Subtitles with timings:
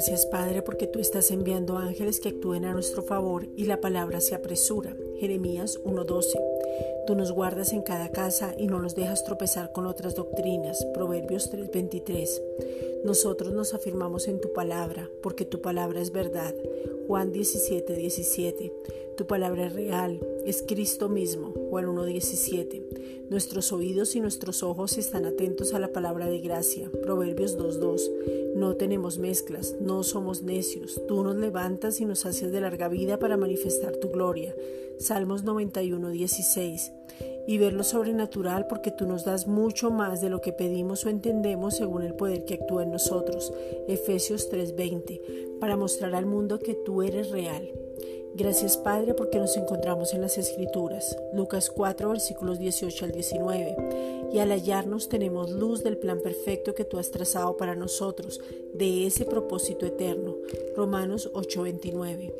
[0.00, 4.20] Gracias Padre porque tú estás enviando ángeles que actúen a nuestro favor y la palabra
[4.20, 4.96] se apresura.
[5.18, 6.40] Jeremías 1:12.
[7.06, 10.86] Tú nos guardas en cada casa y no nos dejas tropezar con otras doctrinas.
[10.94, 12.42] Proverbios 3:23.
[13.04, 16.54] Nosotros nos afirmamos en tu palabra porque tu palabra es verdad.
[17.10, 18.72] Juan 17:17.
[19.16, 21.52] Tu palabra es real, es Cristo mismo.
[21.68, 23.26] Juan 1:17.
[23.28, 26.88] Nuestros oídos y nuestros ojos están atentos a la palabra de gracia.
[27.02, 28.12] Proverbios 2.2.
[28.54, 31.02] No tenemos mezclas, no somos necios.
[31.08, 34.54] Tú nos levantas y nos haces de larga vida para manifestar tu gloria.
[35.00, 36.92] Salmos 91.16.
[37.50, 41.08] Y ver lo sobrenatural porque tú nos das mucho más de lo que pedimos o
[41.08, 43.52] entendemos según el poder que actúa en nosotros.
[43.88, 45.58] Efesios 3.20.
[45.58, 47.68] Para mostrar al mundo que tú eres real.
[48.34, 51.16] Gracias Padre porque nos encontramos en las Escrituras.
[51.34, 53.76] Lucas 4 versículos 18 al 19.
[54.32, 58.40] Y al hallarnos tenemos luz del plan perfecto que tú has trazado para nosotros,
[58.72, 60.36] de ese propósito eterno.
[60.76, 62.34] Romanos 8 29.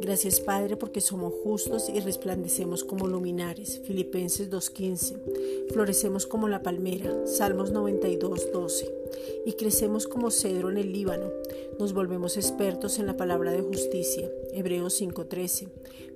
[0.00, 3.80] Gracias Padre porque somos justos y resplandecemos como luminares.
[3.84, 5.72] Filipenses 2.15.
[5.72, 7.26] Florecemos como la palmera.
[7.26, 9.01] Salmos 92.12.
[9.44, 11.30] Y crecemos como cedro en el Líbano.
[11.78, 14.30] Nos volvemos expertos en la palabra de justicia.
[14.52, 15.68] Hebreos 5.13.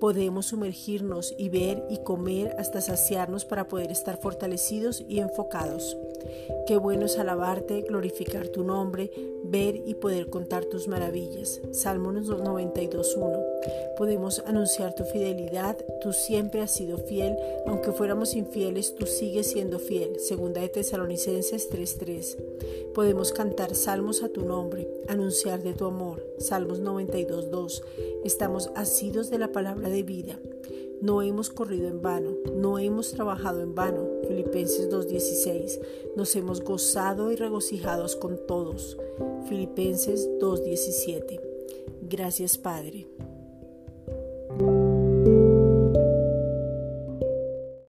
[0.00, 5.96] Podemos sumergirnos y ver y comer hasta saciarnos para poder estar fortalecidos y enfocados.
[6.66, 9.10] Qué bueno es alabarte, glorificar tu nombre,
[9.44, 11.60] ver y poder contar tus maravillas.
[11.72, 13.96] Salmos 92.1.
[13.96, 19.78] Podemos anunciar tu fidelidad, tú siempre has sido fiel, aunque fuéramos infieles, tú sigues siendo
[19.78, 20.18] fiel.
[20.18, 22.92] Segunda de Tesalonicenses 3.3.
[22.94, 26.24] Podemos cantar salmos a tu nombre, anunciar de tu amor.
[26.38, 27.82] Salmos 92.2.
[28.24, 30.38] Estamos asidos de la palabra de vida.
[31.00, 34.06] No hemos corrido en vano, no hemos trabajado en vano.
[34.28, 35.80] Filipenses 2.16.
[36.16, 38.98] Nos hemos gozado y regocijados con todos.
[39.48, 41.40] Filipenses 2.17.
[42.02, 43.06] Gracias Padre.